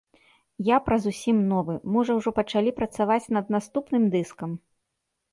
Я 0.67 0.77
пра 0.85 0.95
зусім 1.01 1.41
новы, 1.51 1.75
можа 1.97 2.15
ўжо 2.19 2.29
пачалі 2.39 2.73
працаваць 2.79 3.31
над 3.35 3.53
наступным 3.57 4.03
дыскам? 4.17 4.57